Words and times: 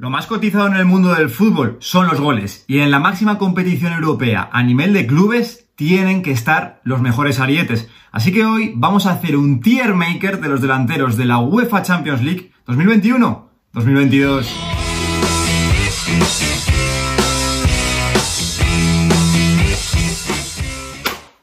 Lo 0.00 0.10
más 0.10 0.28
cotizado 0.28 0.68
en 0.68 0.76
el 0.76 0.84
mundo 0.84 1.12
del 1.12 1.28
fútbol 1.28 1.76
son 1.80 2.06
los 2.06 2.20
goles 2.20 2.64
y 2.68 2.78
en 2.78 2.92
la 2.92 3.00
máxima 3.00 3.36
competición 3.36 3.92
europea 3.92 4.48
a 4.52 4.62
nivel 4.62 4.92
de 4.92 5.08
clubes 5.08 5.70
tienen 5.74 6.22
que 6.22 6.30
estar 6.30 6.80
los 6.84 7.00
mejores 7.00 7.40
arietes. 7.40 7.90
Así 8.12 8.30
que 8.30 8.44
hoy 8.44 8.74
vamos 8.76 9.06
a 9.06 9.10
hacer 9.14 9.36
un 9.36 9.60
tier 9.60 9.94
maker 9.94 10.40
de 10.40 10.48
los 10.50 10.60
delanteros 10.60 11.16
de 11.16 11.24
la 11.24 11.38
UEFA 11.38 11.82
Champions 11.82 12.22
League 12.22 12.52
2021-2022. 12.68 14.46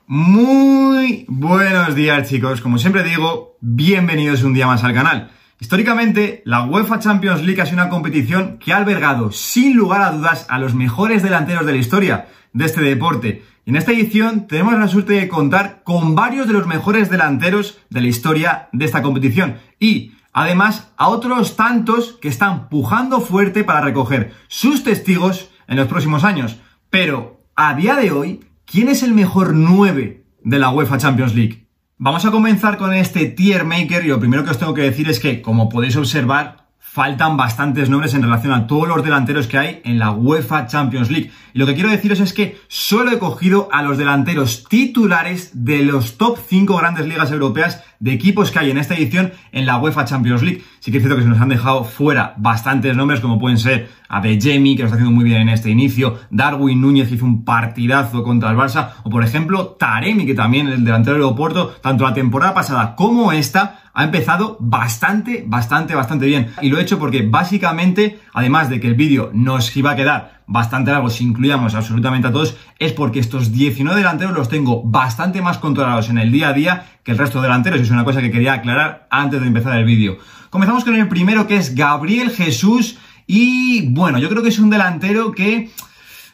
Muy 0.08 1.26
buenos 1.28 1.94
días 1.94 2.30
chicos, 2.30 2.62
como 2.62 2.78
siempre 2.78 3.04
digo, 3.04 3.58
bienvenidos 3.60 4.44
un 4.44 4.54
día 4.54 4.66
más 4.66 4.86
al 4.86 4.94
canal. 4.94 5.32
Históricamente, 5.60 6.42
la 6.46 6.66
UEFA 6.66 7.00
Champions 7.00 7.42
League 7.42 7.62
ha 7.62 7.66
sido 7.66 7.82
una 7.82 7.90
competición 7.90 8.58
que 8.60 8.74
ha 8.74 8.78
albergado, 8.78 9.32
sin 9.32 9.76
lugar 9.76 10.02
a 10.02 10.12
dudas, 10.12 10.46
a 10.50 10.60
los 10.60 10.76
mejores 10.76 11.24
delanteros 11.24 11.66
de 11.66 11.72
la 11.72 11.78
historia 11.78 12.28
de 12.52 12.66
este 12.66 12.82
deporte. 12.82 13.44
Y 13.66 13.70
en 13.70 13.78
esta 13.78 13.94
edición 13.94 14.48
tenemos 14.48 14.74
la 14.74 14.90
suerte 14.90 15.14
de 15.14 15.30
contar 15.30 15.82
con 15.84 16.14
varios 16.14 16.48
de 16.48 16.54
los 16.54 16.68
mejores 16.68 17.10
delanteros 17.10 17.80
de 17.90 18.02
la 18.02 18.08
historia 18.08 18.68
de 18.74 18.84
esta 18.84 19.02
competición. 19.02 19.56
Y, 19.80 20.12
además, 20.34 20.92
a 20.98 21.08
otros 21.08 21.56
tantos 21.56 22.18
que 22.22 22.28
están 22.28 22.68
pujando 22.68 23.22
fuerte 23.22 23.64
para 23.64 23.82
recoger 23.82 24.34
sus 24.48 24.84
testigos 24.84 25.52
en 25.68 25.78
los 25.78 25.88
próximos 25.88 26.26
años. 26.26 26.58
Pero, 26.90 27.46
a 27.56 27.76
día 27.76 27.96
de 27.96 28.12
hoy, 28.12 28.46
¿quién 28.66 28.90
es 28.90 29.04
el 29.04 29.14
mejor 29.14 29.54
9 29.54 30.26
de 30.44 30.60
la 30.60 30.70
UEFA 30.70 30.98
Champions 30.98 31.34
League? 31.34 31.65
Vamos 31.98 32.26
a 32.26 32.32
comenzar 32.32 32.76
con 32.78 32.94
este 32.94 33.26
tier 33.26 33.64
maker 33.64 34.04
y 34.04 34.10
lo 34.10 34.20
primero 34.20 34.44
que 34.44 34.50
os 34.50 34.60
tengo 34.60 34.74
que 34.74 34.82
decir 34.82 35.10
es 35.10 35.22
que, 35.22 35.42
como 35.42 35.70
podéis 35.70 35.96
observar, 35.96 36.66
faltan 36.78 37.38
bastantes 37.38 37.90
nombres 37.90 38.14
en 38.14 38.22
relación 38.22 38.52
a 38.52 38.68
todos 38.68 38.90
los 38.90 39.02
delanteros 39.02 39.48
que 39.48 39.58
hay 39.58 39.82
en 39.86 39.98
la 39.98 40.12
UEFA 40.12 40.68
Champions 40.68 41.10
League. 41.10 41.32
Y 41.54 41.60
lo 41.60 41.66
que 41.66 41.74
quiero 41.74 41.90
deciros 41.90 42.20
es 42.20 42.34
que 42.34 42.60
solo 42.68 43.12
he 43.12 43.18
cogido 43.18 43.70
a 43.72 43.82
los 43.82 43.98
delanteros 43.98 44.66
titulares 44.68 45.52
de 45.54 45.84
los 45.84 46.18
top 46.18 46.38
5 46.46 46.76
grandes 46.76 47.06
ligas 47.06 47.32
europeas 47.32 47.82
de 48.02 48.12
equipos 48.12 48.52
que 48.52 48.60
hay 48.60 48.72
en 48.72 48.78
esta 48.78 48.96
edición 48.96 49.32
en 49.54 49.66
la 49.66 49.78
UEFA 49.78 50.04
Champions 50.04 50.42
League. 50.42 50.66
Sí 50.86 50.92
que 50.92 51.00
es 51.00 51.04
cierto 51.04 51.18
que 51.18 51.24
se 51.24 51.30
nos 51.30 51.42
han 51.42 51.50
dejado 51.50 51.84
fuera 51.84 52.36
bastantes 52.38 52.96
nombres, 52.96 53.20
como 53.20 53.40
pueden 53.40 53.58
ser 53.58 53.90
Jamie, 54.08 54.76
que 54.76 54.84
lo 54.84 54.86
está 54.86 54.98
haciendo 54.98 55.10
muy 55.10 55.24
bien 55.24 55.42
en 55.42 55.50
este 55.50 55.72
inicio, 55.72 56.20
Darwin 56.30 56.80
Núñez, 56.80 57.08
que 57.08 57.16
hizo 57.16 57.26
un 57.26 57.44
partidazo 57.44 58.22
contra 58.22 58.52
el 58.52 58.56
Barça, 58.56 58.90
o 59.02 59.10
por 59.10 59.24
ejemplo 59.24 59.78
Taremi, 59.80 60.28
que 60.28 60.36
también 60.36 60.68
el 60.68 60.86
delantero 60.86 61.16
del 61.16 61.26
Oporto, 61.26 61.70
tanto 61.82 62.04
la 62.04 62.14
temporada 62.14 62.54
pasada 62.54 62.96
como 62.96 63.32
esta, 63.32 63.80
ha 63.96 64.04
empezado 64.04 64.58
bastante, 64.60 65.44
bastante, 65.48 65.96
bastante 65.96 66.28
bien. 66.28 66.52
Y 66.62 66.70
lo 66.70 66.78
he 66.78 66.84
hecho 66.84 67.00
porque 67.00 67.24
básicamente, 67.24 68.20
además 68.32 68.70
de 68.70 68.80
que 68.80 68.86
el 68.86 68.94
vídeo 68.94 69.32
nos 69.34 69.76
iba 69.76 69.90
a 69.90 69.96
quedar 69.96 70.44
bastante 70.46 70.92
largo 70.92 71.10
si 71.10 71.24
incluíamos 71.24 71.74
absolutamente 71.74 72.28
a 72.28 72.32
todos, 72.32 72.58
es 72.78 72.94
porque 72.94 73.20
estos 73.20 73.52
19 73.52 73.98
delanteros 73.98 74.36
los 74.36 74.50
tengo 74.50 74.84
bastante 74.84 75.42
más 75.42 75.58
controlados 75.58 76.10
en 76.10 76.20
el 76.20 76.32
día 76.32 76.50
a 76.50 76.54
día 76.54 76.86
que 77.04 77.12
el 77.12 77.18
resto 77.18 77.40
de 77.40 77.48
delanteros. 77.48 77.80
Y 77.80 77.84
es 77.84 77.90
una 77.90 78.04
cosa 78.04 78.22
que 78.22 78.30
quería 78.30 78.54
aclarar 78.54 79.08
antes 79.10 79.42
de 79.42 79.48
empezar 79.48 79.76
el 79.78 79.86
vídeo. 79.86 80.18
Comenzamos 80.50 80.84
con 80.84 80.96
el 80.96 81.08
primero 81.08 81.48
que 81.48 81.58
es 81.58 81.76
Gabriel 81.76 82.30
Jesús. 82.32 82.98
Y 83.28 83.88
bueno, 83.90 84.20
yo 84.20 84.30
creo 84.30 84.44
que 84.44 84.50
es 84.50 84.60
un 84.60 84.70
delantero 84.70 85.32
que 85.32 85.72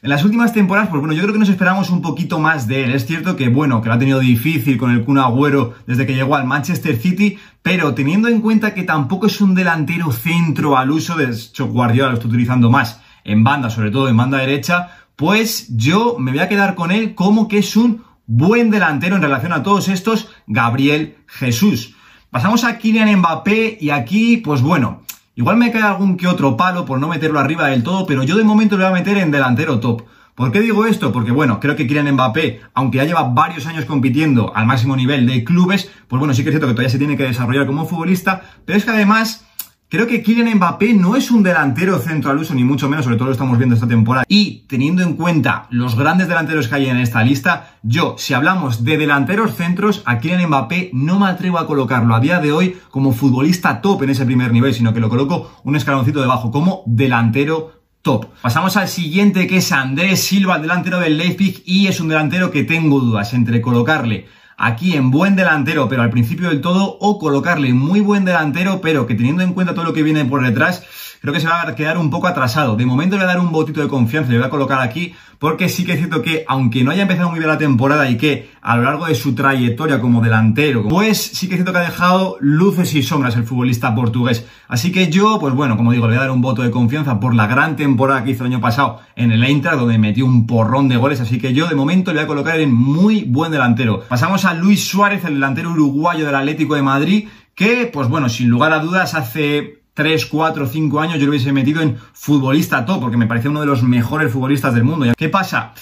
en 0.03 0.09
las 0.09 0.23
últimas 0.23 0.51
temporadas, 0.51 0.89
pues 0.89 0.99
bueno, 0.99 1.13
yo 1.13 1.21
creo 1.21 1.33
que 1.33 1.39
nos 1.39 1.49
esperamos 1.49 1.91
un 1.91 2.01
poquito 2.01 2.39
más 2.39 2.67
de 2.67 2.85
él. 2.85 2.93
Es 2.93 3.05
cierto 3.05 3.35
que, 3.35 3.49
bueno, 3.49 3.81
que 3.81 3.89
lo 3.89 3.93
ha 3.93 3.99
tenido 3.99 4.19
difícil 4.19 4.77
con 4.77 4.89
el 4.89 5.03
Kun 5.03 5.19
Agüero 5.19 5.75
desde 5.85 6.07
que 6.07 6.15
llegó 6.15 6.35
al 6.35 6.47
Manchester 6.47 6.97
City, 6.97 7.37
pero 7.61 7.93
teniendo 7.93 8.27
en 8.27 8.41
cuenta 8.41 8.73
que 8.73 8.81
tampoco 8.81 9.27
es 9.27 9.39
un 9.41 9.53
delantero 9.53 10.11
centro 10.11 10.75
al 10.75 10.89
uso, 10.89 11.15
de 11.15 11.25
hecho 11.25 11.67
Guardiola 11.67 12.09
lo 12.09 12.15
está 12.15 12.27
utilizando 12.27 12.71
más 12.71 12.99
en 13.23 13.43
banda, 13.43 13.69
sobre 13.69 13.91
todo 13.91 14.09
en 14.09 14.17
banda 14.17 14.39
derecha, 14.39 14.89
pues 15.15 15.67
yo 15.77 16.15
me 16.17 16.31
voy 16.31 16.39
a 16.39 16.49
quedar 16.49 16.73
con 16.73 16.89
él 16.89 17.13
como 17.13 17.47
que 17.47 17.59
es 17.59 17.75
un 17.75 18.03
buen 18.25 18.71
delantero 18.71 19.17
en 19.17 19.21
relación 19.21 19.53
a 19.53 19.61
todos 19.61 19.87
estos, 19.87 20.29
Gabriel 20.47 21.17
Jesús. 21.27 21.95
Pasamos 22.31 22.63
a 22.63 22.77
Kylian 22.77 23.19
Mbappé 23.19 23.77
y 23.81 23.89
aquí, 23.89 24.37
pues 24.37 24.61
bueno, 24.61 25.01
Igual 25.33 25.55
me 25.55 25.71
cae 25.71 25.81
algún 25.81 26.17
que 26.17 26.27
otro 26.27 26.57
palo 26.57 26.85
por 26.85 26.99
no 26.99 27.07
meterlo 27.07 27.39
arriba 27.39 27.67
del 27.67 27.83
todo, 27.83 28.05
pero 28.05 28.23
yo 28.23 28.35
de 28.35 28.43
momento 28.43 28.75
lo 28.75 28.83
voy 28.83 28.91
a 28.91 28.95
meter 28.95 29.17
en 29.17 29.31
delantero 29.31 29.79
top. 29.79 30.03
¿Por 30.35 30.51
qué 30.51 30.59
digo 30.59 30.85
esto? 30.85 31.13
Porque 31.13 31.31
bueno, 31.31 31.59
creo 31.61 31.77
que 31.77 31.87
Kylian 31.87 32.11
Mbappé, 32.13 32.59
aunque 32.73 32.97
ya 32.97 33.05
lleva 33.05 33.23
varios 33.23 33.65
años 33.65 33.85
compitiendo 33.85 34.51
al 34.55 34.65
máximo 34.65 34.95
nivel 34.95 35.25
de 35.25 35.45
clubes, 35.45 35.89
pues 36.09 36.19
bueno, 36.19 36.33
sí 36.33 36.43
que 36.43 36.49
es 36.49 36.53
cierto 36.53 36.67
que 36.67 36.73
todavía 36.73 36.89
se 36.89 36.97
tiene 36.97 37.15
que 37.15 37.23
desarrollar 37.23 37.65
como 37.65 37.85
futbolista, 37.85 38.41
pero 38.65 38.77
es 38.77 38.83
que 38.83 38.91
además 38.91 39.45
Creo 39.91 40.07
que 40.07 40.23
Kylian 40.23 40.55
Mbappé 40.55 40.93
no 40.93 41.17
es 41.17 41.31
un 41.31 41.43
delantero 41.43 41.99
centro 41.99 42.31
al 42.31 42.37
uso, 42.37 42.55
ni 42.55 42.63
mucho 42.63 42.87
menos, 42.87 43.03
sobre 43.03 43.17
todo 43.17 43.25
lo 43.25 43.33
estamos 43.33 43.57
viendo 43.57 43.75
esta 43.75 43.89
temporada. 43.89 44.23
Y 44.29 44.63
teniendo 44.69 45.03
en 45.03 45.17
cuenta 45.17 45.67
los 45.69 45.97
grandes 45.97 46.29
delanteros 46.29 46.69
que 46.69 46.75
hay 46.75 46.85
en 46.87 46.95
esta 46.95 47.21
lista, 47.25 47.75
yo, 47.83 48.15
si 48.17 48.33
hablamos 48.33 48.85
de 48.85 48.97
delanteros 48.97 49.53
centros, 49.53 50.01
a 50.05 50.19
Kylian 50.19 50.47
Mbappé 50.47 50.91
no 50.93 51.19
me 51.19 51.27
atrevo 51.27 51.59
a 51.59 51.67
colocarlo 51.67 52.15
a 52.15 52.21
día 52.21 52.39
de 52.39 52.53
hoy 52.53 52.77
como 52.89 53.11
futbolista 53.11 53.81
top 53.81 54.03
en 54.03 54.11
ese 54.11 54.25
primer 54.25 54.53
nivel, 54.53 54.73
sino 54.73 54.93
que 54.93 55.01
lo 55.01 55.09
coloco 55.09 55.59
un 55.65 55.75
escaloncito 55.75 56.21
debajo 56.21 56.51
como 56.51 56.83
delantero 56.85 57.81
top. 58.01 58.27
Pasamos 58.41 58.77
al 58.77 58.87
siguiente 58.87 59.45
que 59.45 59.57
es 59.57 59.73
Andrés 59.73 60.23
Silva, 60.23 60.57
delantero 60.59 61.01
del 61.01 61.17
Leipzig, 61.17 61.63
y 61.65 61.87
es 61.87 61.99
un 61.99 62.07
delantero 62.07 62.49
que 62.49 62.63
tengo 62.63 63.01
dudas 63.01 63.33
entre 63.33 63.59
colocarle 63.59 64.27
aquí 64.57 64.95
en 64.95 65.11
buen 65.11 65.35
delantero, 65.35 65.87
pero 65.89 66.01
al 66.01 66.09
principio 66.09 66.49
del 66.49 66.61
todo, 66.61 66.97
o 66.99 67.19
colocarle 67.19 67.73
muy 67.73 67.99
buen 67.99 68.25
delantero, 68.25 68.81
pero 68.81 69.07
que 69.07 69.15
teniendo 69.15 69.43
en 69.43 69.53
cuenta 69.53 69.73
todo 69.73 69.85
lo 69.85 69.93
que 69.93 70.03
viene 70.03 70.25
por 70.25 70.45
detrás, 70.45 70.83
creo 71.21 71.33
que 71.33 71.39
se 71.39 71.47
va 71.47 71.61
a 71.61 71.75
quedar 71.75 71.97
un 71.99 72.09
poco 72.09 72.27
atrasado. 72.27 72.75
De 72.75 72.85
momento 72.85 73.15
le 73.15 73.23
voy 73.23 73.31
a 73.31 73.35
dar 73.35 73.43
un 73.43 73.51
botito 73.51 73.79
de 73.79 73.87
confianza, 73.87 74.31
le 74.31 74.39
voy 74.39 74.47
a 74.47 74.49
colocar 74.49 74.81
aquí, 74.81 75.13
porque 75.37 75.69
sí 75.69 75.85
que 75.85 75.93
es 75.93 75.99
cierto 75.99 76.21
que, 76.21 76.43
aunque 76.47 76.83
no 76.83 76.91
haya 76.91 77.03
empezado 77.03 77.29
muy 77.29 77.39
bien 77.39 77.49
la 77.49 77.59
temporada 77.59 78.09
y 78.09 78.17
que 78.17 78.49
a 78.61 78.75
lo 78.75 78.83
largo 78.83 79.05
de 79.05 79.15
su 79.15 79.35
trayectoria 79.35 80.01
como 80.01 80.21
delantero, 80.21 80.87
pues 80.87 81.19
sí 81.19 81.47
que 81.47 81.55
es 81.55 81.59
cierto 81.59 81.73
que 81.73 81.79
ha 81.79 81.89
dejado 81.89 82.37
luces 82.39 82.93
y 82.95 83.03
sombras 83.03 83.35
el 83.35 83.43
futbolista 83.43 83.93
portugués. 83.93 84.47
Así 84.67 84.91
que 84.91 85.09
yo, 85.09 85.37
pues 85.39 85.53
bueno, 85.53 85.77
como 85.77 85.91
digo, 85.91 86.07
le 86.07 86.13
voy 86.13 86.17
a 86.17 86.21
dar 86.21 86.31
un 86.31 86.41
voto 86.41 86.63
de 86.63 86.71
confianza 86.71 87.19
por 87.19 87.35
la 87.35 87.45
gran 87.45 87.75
temporada 87.75 88.23
que 88.23 88.31
hizo 88.31 88.43
el 88.43 88.53
año 88.53 88.61
pasado 88.61 88.99
en 89.15 89.31
el 89.31 89.43
Eintracht, 89.43 89.77
donde 89.77 89.99
metió 89.99 90.25
un 90.25 90.47
porrón 90.47 90.89
de 90.89 90.97
goles, 90.97 91.21
así 91.21 91.39
que 91.39 91.53
yo 91.53 91.67
de 91.67 91.75
momento 91.75 92.11
le 92.11 92.19
voy 92.19 92.25
a 92.25 92.27
colocar 92.27 92.59
en 92.59 92.73
muy 92.73 93.25
buen 93.25 93.51
delantero. 93.51 94.01
Pasamos 94.09 94.45
a 94.45 94.55
Luis 94.55 94.87
Suárez, 94.87 95.23
el 95.25 95.35
delantero 95.35 95.71
uruguayo 95.71 96.25
del 96.25 96.35
Atlético 96.35 96.73
de 96.75 96.81
Madrid, 96.81 97.27
que, 97.53 97.89
pues 97.91 98.07
bueno, 98.07 98.27
sin 98.29 98.49
lugar 98.49 98.73
a 98.73 98.79
dudas 98.79 99.13
hace 99.13 99.80
3, 99.93 100.25
4, 100.25 100.67
5 100.67 100.99
años 100.99 101.19
yo 101.19 101.25
lo 101.25 101.31
hubiese 101.31 101.51
metido 101.51 101.81
en 101.81 101.97
futbolista 102.13 102.85
top, 102.85 103.01
porque 103.01 103.17
me 103.17 103.27
parecía 103.27 103.51
uno 103.51 103.59
de 103.59 103.65
los 103.65 103.83
mejores 103.83 104.31
futbolistas 104.31 104.73
del 104.73 104.83
mundo. 104.83 105.13
¿Qué 105.17 105.29
pasa? 105.29 105.73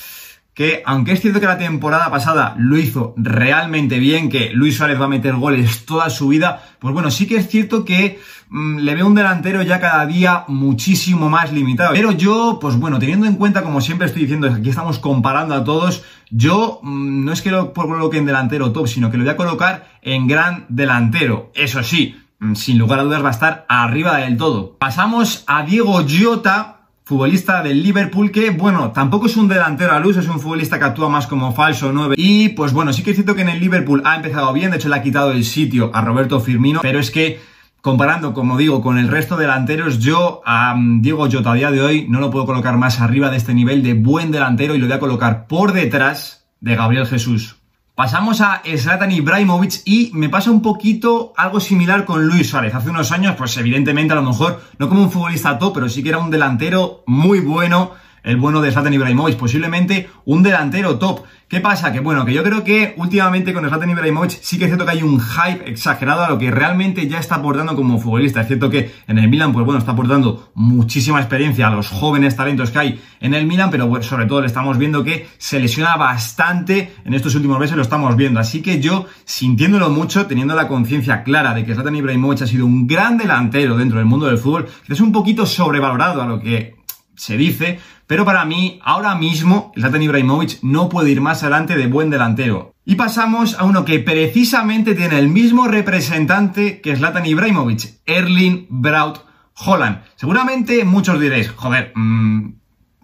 Que 0.53 0.81
aunque 0.85 1.13
es 1.13 1.21
cierto 1.21 1.39
que 1.39 1.45
la 1.45 1.57
temporada 1.57 2.09
pasada 2.09 2.55
lo 2.57 2.77
hizo 2.77 3.13
realmente 3.15 3.99
bien, 3.99 4.29
que 4.29 4.51
Luis 4.51 4.75
Suárez 4.75 4.99
va 4.99 5.05
a 5.05 5.09
meter 5.09 5.35
goles 5.35 5.85
toda 5.85 6.09
su 6.09 6.27
vida, 6.27 6.61
pues 6.79 6.93
bueno, 6.93 7.11
sí 7.11 7.27
que 7.27 7.37
es 7.37 7.47
cierto 7.47 7.85
que 7.85 8.19
mm, 8.49 8.79
le 8.79 8.95
veo 8.95 9.07
un 9.07 9.15
delantero 9.15 9.61
ya 9.61 9.79
cada 9.79 10.05
día 10.05 10.43
muchísimo 10.47 11.29
más 11.29 11.53
limitado. 11.53 11.93
Pero 11.93 12.11
yo, 12.11 12.57
pues 12.59 12.75
bueno, 12.75 12.99
teniendo 12.99 13.27
en 13.27 13.35
cuenta, 13.35 13.61
como 13.61 13.79
siempre 13.79 14.07
estoy 14.07 14.23
diciendo, 14.23 14.51
aquí 14.51 14.69
estamos 14.69 14.99
comparando 14.99 15.53
a 15.53 15.63
todos, 15.63 16.03
yo 16.31 16.79
mm, 16.81 17.23
no 17.23 17.31
es 17.31 17.41
que 17.41 17.51
lo 17.51 17.73
coloque 17.73 18.17
en 18.17 18.25
delantero 18.25 18.71
top, 18.73 18.87
sino 18.87 19.11
que 19.11 19.17
lo 19.17 19.23
voy 19.23 19.31
a 19.31 19.37
colocar 19.37 19.87
en 20.01 20.27
gran 20.27 20.65
delantero. 20.67 21.51
Eso 21.53 21.83
sí, 21.83 22.17
sin 22.55 22.77
lugar 22.77 22.99
a 22.99 23.03
dudas 23.03 23.23
va 23.23 23.29
a 23.29 23.31
estar 23.31 23.65
arriba 23.67 24.17
del 24.17 24.37
todo. 24.37 24.77
Pasamos 24.77 25.43
a 25.47 25.63
Diego 25.63 26.05
Giota, 26.05 26.87
futbolista 27.03 27.63
del 27.63 27.83
Liverpool, 27.83 28.31
que 28.31 28.51
bueno, 28.51 28.91
tampoco 28.91 29.25
es 29.25 29.35
un 29.35 29.47
delantero 29.47 29.93
al 29.93 30.05
uso, 30.05 30.19
es 30.19 30.27
un 30.27 30.39
futbolista 30.39 30.79
que 30.79 30.85
actúa 30.85 31.09
más 31.09 31.27
como 31.27 31.51
falso 31.53 31.91
9. 31.91 32.15
Y 32.17 32.49
pues 32.49 32.71
bueno, 32.71 32.93
sí 32.93 33.03
que 33.03 33.11
es 33.11 33.15
cierto 33.15 33.35
que 33.35 33.41
en 33.41 33.49
el 33.49 33.59
Liverpool 33.59 34.01
ha 34.05 34.15
empezado 34.15 34.53
bien, 34.53 34.71
de 34.71 34.77
hecho 34.77 34.89
le 34.89 34.95
ha 34.95 35.01
quitado 35.01 35.31
el 35.31 35.43
sitio 35.43 35.91
a 35.93 36.01
Roberto 36.01 36.39
Firmino, 36.39 36.79
pero 36.81 36.99
es 36.99 37.11
que 37.11 37.39
comparando, 37.81 38.33
como 38.33 38.57
digo, 38.57 38.81
con 38.81 38.97
el 38.97 39.07
resto 39.07 39.35
de 39.35 39.43
delanteros, 39.43 39.99
yo 39.99 40.41
a 40.45 40.75
mm, 40.75 41.01
Diego 41.01 41.27
Jota 41.31 41.51
a 41.51 41.55
día 41.55 41.71
de 41.71 41.81
hoy 41.81 42.07
no 42.09 42.19
lo 42.19 42.29
puedo 42.29 42.45
colocar 42.45 42.77
más 42.77 43.01
arriba 43.01 43.29
de 43.29 43.37
este 43.37 43.53
nivel 43.53 43.83
de 43.83 43.93
buen 43.93 44.31
delantero 44.31 44.75
y 44.75 44.77
lo 44.77 44.85
voy 44.85 44.95
a 44.95 44.99
colocar 44.99 45.47
por 45.47 45.73
detrás 45.73 46.47
de 46.61 46.75
Gabriel 46.75 47.05
Jesús. 47.05 47.58
Pasamos 47.99 48.39
a 48.39 48.61
Zlatan 48.77 49.11
Ibrahimovic 49.11 49.81
y 49.83 50.11
me 50.13 50.29
pasa 50.29 50.51
un 50.51 50.61
poquito 50.61 51.33
algo 51.35 51.59
similar 51.59 52.05
con 52.05 52.25
Luis 52.25 52.49
Suárez. 52.49 52.73
Hace 52.73 52.91
unos 52.91 53.11
años, 53.11 53.35
pues 53.37 53.57
evidentemente 53.57 54.13
a 54.13 54.15
lo 54.15 54.23
mejor 54.23 54.61
no 54.77 54.87
como 54.87 55.03
un 55.03 55.11
futbolista 55.11 55.59
top, 55.59 55.73
pero 55.73 55.89
sí 55.89 56.01
que 56.01 56.07
era 56.07 56.17
un 56.17 56.31
delantero 56.31 57.03
muy 57.07 57.41
bueno, 57.41 57.91
el 58.23 58.37
bueno 58.37 58.61
de 58.61 58.71
Zlatan 58.71 58.93
Ibrahimovic, 58.93 59.37
posiblemente 59.37 60.09
un 60.25 60.43
delantero 60.43 60.97
top. 60.97 61.21
¿Qué 61.47 61.61
pasa? 61.61 61.91
Que 61.91 61.99
bueno, 61.99 62.25
que 62.25 62.33
yo 62.33 62.43
creo 62.43 62.63
que 62.63 62.93
últimamente 62.97 63.53
con 63.53 63.67
Zlatan 63.67 63.89
Ibrahimovic 63.89 64.39
sí 64.41 64.59
que 64.59 64.65
es 64.65 64.69
cierto 64.69 64.85
que 64.85 64.91
hay 64.91 65.01
un 65.01 65.19
hype 65.19 65.67
exagerado 65.67 66.23
a 66.23 66.29
lo 66.29 66.37
que 66.37 66.51
realmente 66.51 67.07
ya 67.07 67.17
está 67.17 67.35
aportando 67.35 67.75
como 67.75 67.97
futbolista. 67.97 68.41
Es 68.41 68.47
cierto 68.47 68.69
que 68.69 68.91
en 69.07 69.17
el 69.17 69.27
Milan, 69.29 69.51
pues 69.51 69.65
bueno, 69.65 69.79
está 69.79 69.93
aportando 69.93 70.51
muchísima 70.53 71.19
experiencia 71.19 71.67
a 71.67 71.71
los 71.71 71.89
jóvenes 71.89 72.35
talentos 72.35 72.69
que 72.69 72.77
hay 72.77 73.01
en 73.19 73.33
el 73.33 73.47
Milan, 73.47 73.71
pero 73.71 74.03
sobre 74.03 74.27
todo 74.27 74.41
le 74.41 74.47
estamos 74.47 74.77
viendo 74.77 75.03
que 75.03 75.27
se 75.39 75.59
lesiona 75.59 75.97
bastante 75.97 76.93
en 77.03 77.15
estos 77.15 77.33
últimos 77.33 77.59
meses, 77.59 77.75
lo 77.75 77.81
estamos 77.81 78.15
viendo. 78.15 78.39
Así 78.39 78.61
que 78.61 78.79
yo, 78.79 79.07
sintiéndolo 79.25 79.89
mucho, 79.89 80.27
teniendo 80.27 80.53
la 80.53 80.67
conciencia 80.67 81.23
clara 81.23 81.55
de 81.55 81.65
que 81.65 81.73
Zlatan 81.73 81.95
Ibrahimovic 81.95 82.43
ha 82.43 82.47
sido 82.47 82.67
un 82.67 82.85
gran 82.85 83.17
delantero 83.17 83.75
dentro 83.75 83.97
del 83.97 84.05
mundo 84.05 84.27
del 84.27 84.37
fútbol, 84.37 84.67
es 84.87 85.01
un 85.01 85.11
poquito 85.11 85.47
sobrevalorado 85.47 86.21
a 86.21 86.27
lo 86.27 86.39
que 86.39 86.75
se 87.15 87.37
dice, 87.37 87.79
pero 88.09 88.25
para 88.25 88.43
mí, 88.43 88.79
ahora 88.81 89.13
mismo, 89.13 89.71
Zlatan 89.77 90.01
Ibrahimovic 90.01 90.63
no 90.63 90.89
puede 90.89 91.11
ir 91.11 91.21
más 91.21 91.43
adelante 91.43 91.77
de 91.77 91.85
buen 91.85 92.09
delantero. 92.09 92.73
Y 92.83 92.95
pasamos 92.95 93.53
a 93.59 93.65
uno 93.65 93.85
que 93.85 93.99
precisamente 93.99 94.95
tiene 94.95 95.19
el 95.19 95.27
mismo 95.27 95.67
representante 95.67 96.81
que 96.81 96.95
Zlatan 96.95 97.27
Ibrahimovic, 97.27 97.99
Erling 98.07 98.65
Braut 98.67 99.19
Holland. 99.63 100.01
Seguramente 100.15 100.83
muchos 100.85 101.19
diréis, 101.19 101.51
joder, 101.51 101.91
mmm, 101.93 102.53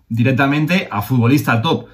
directamente 0.10 0.88
a 0.90 1.04
futbolista 1.04 1.62
top. 1.62 1.86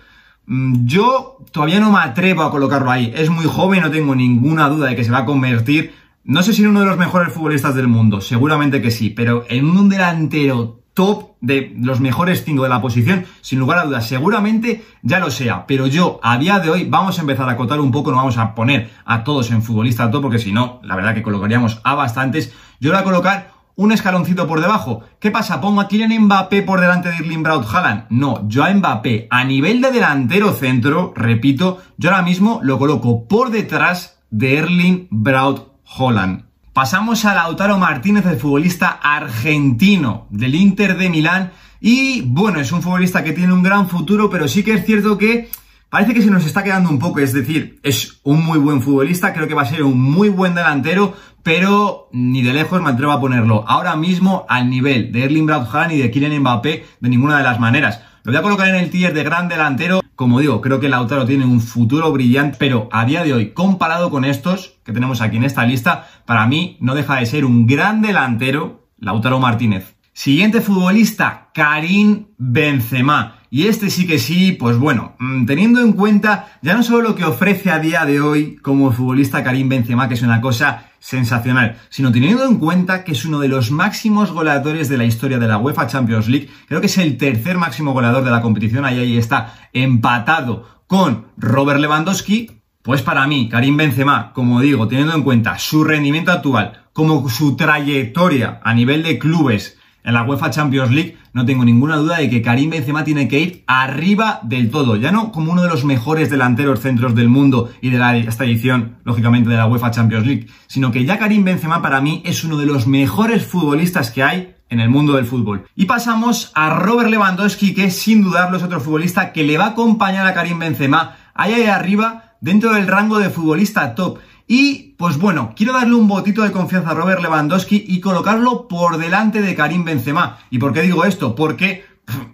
Mm, 0.45 0.85
yo 0.85 1.39
todavía 1.51 1.81
no 1.81 1.91
me 1.91 1.99
atrevo 1.99 2.43
a 2.43 2.51
colocarlo 2.51 2.91
ahí. 2.91 3.11
Es 3.13 3.29
muy 3.29 3.43
joven, 3.43 3.81
no 3.81 3.91
tengo 3.91 4.15
ninguna 4.15 4.69
duda 4.69 4.87
de 4.87 4.95
que 4.95 5.03
se 5.03 5.11
va 5.11 5.17
a 5.17 5.25
convertir, 5.25 5.93
no 6.23 6.43
sé 6.43 6.53
si 6.53 6.63
en 6.63 6.69
uno 6.69 6.79
de 6.79 6.85
los 6.85 6.97
mejores 6.97 7.33
futbolistas 7.33 7.75
del 7.75 7.89
mundo, 7.89 8.21
seguramente 8.21 8.81
que 8.81 8.89
sí, 8.89 9.09
pero 9.09 9.43
en 9.49 9.65
un 9.65 9.89
delantero 9.89 10.80
top 10.93 11.31
de 11.41 11.73
los 11.79 11.99
mejores 11.99 12.43
cinco 12.43 12.63
de 12.63 12.69
la 12.69 12.81
posición, 12.81 13.25
sin 13.41 13.59
lugar 13.59 13.79
a 13.79 13.85
dudas, 13.85 14.07
seguramente 14.07 14.83
ya 15.01 15.19
lo 15.19 15.31
sea, 15.31 15.65
pero 15.65 15.87
yo 15.87 16.19
a 16.23 16.37
día 16.37 16.59
de 16.59 16.69
hoy 16.69 16.85
vamos 16.85 17.17
a 17.17 17.21
empezar 17.21 17.47
a 17.49 17.53
acotar 17.53 17.79
un 17.79 17.91
poco, 17.91 18.11
no 18.11 18.17
vamos 18.17 18.37
a 18.37 18.53
poner 18.53 18.89
a 19.05 19.23
todos 19.23 19.51
en 19.51 19.63
futbolista 19.63 20.11
top, 20.11 20.21
porque 20.21 20.39
si 20.39 20.51
no, 20.51 20.79
la 20.83 20.95
verdad 20.95 21.13
que 21.13 21.23
colocaríamos 21.23 21.79
a 21.83 21.95
bastantes, 21.95 22.53
yo 22.79 22.91
voy 22.91 22.99
a 22.99 23.03
colocar 23.03 23.51
un 23.75 23.91
escaloncito 23.91 24.47
por 24.47 24.61
debajo. 24.61 25.01
¿Qué 25.19 25.31
pasa? 25.31 25.61
¿Pongo 25.61 25.81
a 25.81 25.87
Kylian 25.87 26.25
Mbappé 26.25 26.61
por 26.61 26.81
delante 26.81 27.09
de 27.09 27.15
Irling 27.15 27.41
Braut 27.41 27.65
Haaland? 27.65 28.05
No, 28.09 28.47
yo 28.47 28.63
a 28.63 28.73
Mbappé 28.73 29.27
a 29.31 29.43
nivel 29.43 29.81
de 29.81 29.91
delantero 29.91 30.51
centro, 30.53 31.13
repito, 31.15 31.79
yo 31.97 32.09
ahora 32.11 32.21
mismo 32.21 32.59
lo 32.63 32.77
coloco 32.77 33.27
por 33.27 33.49
detrás 33.49 34.19
de 34.29 34.57
Erling 34.57 35.07
Braut 35.09 35.71
Holland. 35.97 36.50
Pasamos 36.73 37.25
a 37.25 37.35
Lautaro 37.35 37.77
Martínez, 37.77 38.25
el 38.25 38.37
futbolista 38.37 38.91
argentino 39.03 40.27
del 40.29 40.55
Inter 40.55 40.97
de 40.97 41.09
Milán. 41.09 41.51
Y 41.81 42.21
bueno, 42.21 42.61
es 42.61 42.71
un 42.71 42.81
futbolista 42.81 43.25
que 43.25 43.33
tiene 43.33 43.51
un 43.51 43.61
gran 43.61 43.89
futuro, 43.89 44.29
pero 44.29 44.47
sí 44.47 44.63
que 44.63 44.75
es 44.75 44.85
cierto 44.85 45.17
que 45.17 45.49
parece 45.89 46.13
que 46.13 46.21
se 46.21 46.31
nos 46.31 46.45
está 46.45 46.63
quedando 46.63 46.89
un 46.89 46.97
poco. 46.97 47.19
Es 47.19 47.33
decir, 47.33 47.81
es 47.83 48.21
un 48.23 48.45
muy 48.45 48.57
buen 48.57 48.81
futbolista, 48.81 49.33
creo 49.33 49.49
que 49.49 49.53
va 49.53 49.63
a 49.63 49.65
ser 49.65 49.83
un 49.83 49.99
muy 49.99 50.29
buen 50.29 50.55
delantero, 50.55 51.13
pero 51.43 52.07
ni 52.13 52.41
de 52.41 52.53
lejos 52.53 52.81
me 52.81 52.91
atrevo 52.91 53.11
a 53.11 53.19
ponerlo 53.19 53.65
ahora 53.67 53.97
mismo 53.97 54.45
al 54.47 54.69
nivel 54.69 55.11
de 55.11 55.25
Erling 55.25 55.47
Braut 55.47 55.67
Haaland 55.75 55.91
y 55.91 55.97
de 55.97 56.09
Kylian 56.09 56.39
Mbappé 56.39 56.85
de 57.01 57.09
ninguna 57.09 57.37
de 57.37 57.43
las 57.43 57.59
maneras. 57.59 57.99
Lo 58.23 58.31
voy 58.31 58.39
a 58.39 58.43
colocar 58.43 58.67
en 58.67 58.75
el 58.75 58.91
tier 58.91 59.15
de 59.15 59.23
gran 59.23 59.47
delantero. 59.47 60.01
Como 60.15 60.39
digo, 60.39 60.61
creo 60.61 60.79
que 60.79 60.89
Lautaro 60.89 61.25
tiene 61.25 61.43
un 61.45 61.59
futuro 61.59 62.11
brillante, 62.11 62.57
pero 62.59 62.87
a 62.91 63.03
día 63.03 63.23
de 63.23 63.33
hoy, 63.33 63.51
comparado 63.53 64.11
con 64.11 64.25
estos 64.25 64.77
que 64.85 64.93
tenemos 64.93 65.21
aquí 65.21 65.37
en 65.37 65.43
esta 65.43 65.65
lista, 65.65 66.07
para 66.27 66.45
mí 66.45 66.77
no 66.81 66.93
deja 66.93 67.15
de 67.15 67.25
ser 67.25 67.45
un 67.45 67.65
gran 67.65 68.03
delantero, 68.03 68.87
Lautaro 68.99 69.39
Martínez. 69.39 69.95
Siguiente 70.13 70.61
futbolista, 70.61 71.49
Karim 71.55 72.27
Benzema. 72.37 73.40
Y 73.53 73.67
este 73.67 73.89
sí 73.89 74.07
que 74.07 74.17
sí, 74.17 74.53
pues 74.53 74.77
bueno, 74.77 75.13
mm, 75.19 75.45
teniendo 75.45 75.81
en 75.81 75.91
cuenta 75.91 76.57
ya 76.61 76.73
no 76.73 76.83
solo 76.83 77.09
lo 77.09 77.15
que 77.15 77.25
ofrece 77.25 77.69
a 77.69 77.79
día 77.79 78.05
de 78.05 78.21
hoy 78.21 78.55
como 78.55 78.93
futbolista 78.93 79.43
Karim 79.43 79.67
Benzema, 79.67 80.07
que 80.07 80.13
es 80.13 80.21
una 80.21 80.39
cosa 80.39 80.85
sensacional, 80.99 81.77
sino 81.89 82.13
teniendo 82.13 82.45
en 82.45 82.59
cuenta 82.59 83.03
que 83.03 83.11
es 83.11 83.25
uno 83.25 83.39
de 83.39 83.49
los 83.49 83.69
máximos 83.69 84.31
goleadores 84.31 84.87
de 84.87 84.97
la 84.97 85.03
historia 85.03 85.37
de 85.37 85.49
la 85.49 85.57
UEFA 85.57 85.87
Champions 85.87 86.29
League, 86.29 86.49
creo 86.69 86.79
que 86.79 86.87
es 86.87 86.97
el 86.97 87.17
tercer 87.17 87.57
máximo 87.57 87.91
goleador 87.91 88.23
de 88.23 88.31
la 88.31 88.41
competición, 88.41 88.85
ahí, 88.85 88.99
ahí 88.99 89.17
está 89.17 89.53
empatado 89.73 90.83
con 90.87 91.25
Robert 91.35 91.81
Lewandowski, 91.81 92.51
pues 92.81 93.01
para 93.01 93.27
mí, 93.27 93.49
Karim 93.49 93.75
Benzema, 93.75 94.31
como 94.31 94.61
digo, 94.61 94.87
teniendo 94.87 95.13
en 95.13 95.23
cuenta 95.23 95.59
su 95.59 95.83
rendimiento 95.83 96.31
actual, 96.31 96.85
como 96.93 97.27
su 97.27 97.57
trayectoria 97.57 98.61
a 98.63 98.73
nivel 98.73 99.03
de 99.03 99.19
clubes, 99.19 99.77
en 100.03 100.13
la 100.13 100.23
UEFA 100.23 100.49
Champions 100.49 100.91
League, 100.91 101.17
no 101.33 101.45
tengo 101.45 101.63
ninguna 101.63 101.95
duda 101.97 102.17
de 102.17 102.29
que 102.29 102.41
Karim 102.41 102.71
Benzema 102.71 103.03
tiene 103.03 103.27
que 103.27 103.39
ir 103.39 103.63
arriba 103.67 104.39
del 104.43 104.69
todo, 104.69 104.95
ya 104.95 105.11
no 105.11 105.31
como 105.31 105.51
uno 105.51 105.61
de 105.61 105.69
los 105.69 105.85
mejores 105.85 106.29
delanteros 106.29 106.79
centros 106.79 107.15
del 107.15 107.29
mundo 107.29 107.71
y 107.81 107.89
de 107.89 107.99
la, 107.99 108.17
esta 108.17 108.45
edición, 108.45 108.97
lógicamente, 109.03 109.49
de 109.49 109.57
la 109.57 109.67
UEFA 109.67 109.91
Champions 109.91 110.25
League, 110.25 110.47
sino 110.67 110.91
que 110.91 111.05
ya 111.05 111.19
Karim 111.19 111.43
Benzema 111.43 111.81
para 111.81 112.01
mí 112.01 112.21
es 112.25 112.43
uno 112.43 112.57
de 112.57 112.65
los 112.65 112.87
mejores 112.87 113.45
futbolistas 113.45 114.11
que 114.11 114.23
hay 114.23 114.55
en 114.69 114.79
el 114.79 114.89
mundo 114.89 115.13
del 115.13 115.25
fútbol. 115.25 115.65
Y 115.75 115.85
pasamos 115.85 116.51
a 116.55 116.69
Robert 116.69 117.09
Lewandowski, 117.09 117.73
que 117.73 117.91
sin 117.91 118.23
dudarlo 118.23 118.57
es 118.57 118.63
otro 118.63 118.79
futbolista 118.79 119.33
que 119.33 119.43
le 119.43 119.57
va 119.57 119.65
a 119.65 119.69
acompañar 119.69 120.25
a 120.25 120.33
Karim 120.33 120.59
Benzema 120.59 121.17
ahí 121.33 121.63
arriba 121.63 122.35
dentro 122.41 122.73
del 122.73 122.87
rango 122.87 123.19
de 123.19 123.29
futbolista 123.29 123.95
top. 123.95 124.19
Y 124.53 124.95
pues 124.97 125.17
bueno, 125.17 125.53
quiero 125.55 125.71
darle 125.71 125.95
un 125.95 126.09
botito 126.09 126.41
de 126.41 126.51
confianza 126.51 126.89
a 126.89 126.93
Robert 126.93 127.21
Lewandowski 127.21 127.85
y 127.87 128.01
colocarlo 128.01 128.67
por 128.67 128.97
delante 128.97 129.41
de 129.41 129.55
Karim 129.55 129.85
Benzema. 129.85 130.39
¿Y 130.49 130.59
por 130.59 130.73
qué 130.73 130.81
digo 130.81 131.05
esto? 131.05 131.35
Porque 131.35 131.85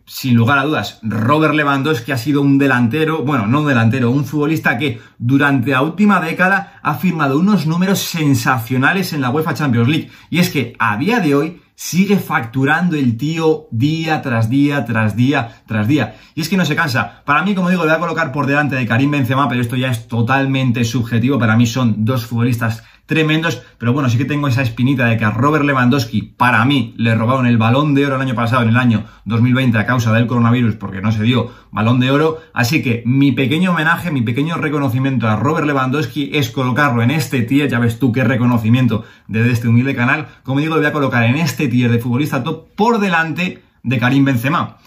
sin 0.07 0.33
lugar 0.33 0.57
a 0.57 0.63
dudas, 0.63 0.99
Robert 1.03 1.53
Lewandowski 1.53 2.11
ha 2.11 2.17
sido 2.17 2.41
un 2.41 2.57
delantero, 2.57 3.23
bueno, 3.23 3.45
no 3.45 3.61
un 3.61 3.67
delantero, 3.67 4.09
un 4.09 4.25
futbolista 4.25 4.79
que 4.79 4.99
durante 5.19 5.69
la 5.69 5.83
última 5.83 6.19
década 6.19 6.79
ha 6.81 6.95
firmado 6.95 7.37
unos 7.37 7.67
números 7.67 7.99
sensacionales 7.99 9.13
en 9.13 9.21
la 9.21 9.29
UEFA 9.29 9.53
Champions 9.53 9.87
League. 9.87 10.09
Y 10.31 10.39
es 10.39 10.49
que 10.49 10.75
a 10.79 10.97
día 10.97 11.19
de 11.19 11.35
hoy 11.35 11.61
sigue 11.79 12.17
facturando 12.17 12.95
el 12.95 13.17
tío 13.17 13.67
día 13.69 14.23
tras 14.23 14.49
día, 14.49 14.83
tras 14.83 15.15
día, 15.15 15.61
tras 15.67 15.87
día. 15.87 16.15
Y 16.33 16.41
es 16.41 16.49
que 16.49 16.57
no 16.57 16.65
se 16.65 16.75
cansa. 16.75 17.21
Para 17.23 17.43
mí, 17.43 17.53
como 17.53 17.69
digo, 17.69 17.83
le 17.83 17.91
voy 17.91 17.97
a 17.97 17.99
colocar 17.99 18.31
por 18.31 18.47
delante 18.47 18.75
de 18.75 18.87
Karim 18.87 19.11
Benzema, 19.11 19.47
pero 19.47 19.61
esto 19.61 19.75
ya 19.75 19.91
es 19.91 20.07
totalmente 20.07 20.83
subjetivo. 20.83 21.37
Para 21.37 21.55
mí 21.55 21.67
son 21.67 22.03
dos 22.03 22.25
futbolistas 22.25 22.83
tremendos, 23.07 23.63
pero 23.79 23.93
bueno, 23.93 24.09
sí 24.09 24.17
que 24.17 24.25
tengo 24.25 24.47
esa 24.47 24.61
espinita 24.61 25.05
de 25.05 25.17
que 25.17 25.25
a 25.25 25.31
Robert 25.31 25.65
Lewandowski, 25.65 26.21
para 26.21 26.63
mí, 26.65 26.93
le 26.97 27.15
robaron 27.15 27.47
el 27.47 27.57
balón 27.57 27.95
de 27.95 28.05
oro 28.05 28.17
el 28.17 28.21
año 28.21 28.35
pasado, 28.35 28.63
en 28.63 28.69
el 28.69 28.77
año 28.77 29.05
2020, 29.25 29.77
a 29.77 29.85
causa 29.85 30.13
del 30.13 30.27
coronavirus, 30.27 30.75
porque 30.75 31.01
no 31.01 31.11
se 31.11 31.23
dio 31.23 31.51
balón 31.71 31.99
de 31.99 32.11
oro. 32.11 32.41
Así 32.53 32.83
que 32.83 33.01
mi 33.05 33.31
pequeño 33.31 33.71
homenaje, 33.71 34.11
mi 34.11 34.21
pequeño 34.21 34.57
reconocimiento 34.57 35.27
a 35.27 35.37
Robert 35.37 35.65
Lewandowski 35.65 36.31
es 36.33 36.51
colocarlo 36.51 37.01
en 37.01 37.11
este 37.11 37.41
tier, 37.41 37.69
ya 37.69 37.79
ves 37.79 37.97
tú 37.97 38.11
qué 38.11 38.25
reconocimiento 38.25 39.05
desde 39.27 39.53
este 39.53 39.67
humilde 39.69 39.95
canal. 39.95 40.27
Como 40.43 40.59
digo, 40.59 40.75
lo 40.75 40.81
voy 40.81 40.89
a 40.89 40.93
colocar 40.93 41.23
en 41.23 41.37
este 41.37 41.69
tier 41.69 41.89
de 41.89 41.99
futbolista 41.99 42.43
top 42.43 42.67
por 42.75 42.99
delante 42.99 43.63
de 43.83 43.99
Karim 43.99 44.25
Benzema. 44.25 44.77